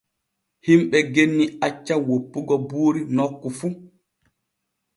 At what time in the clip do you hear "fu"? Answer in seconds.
3.57-3.67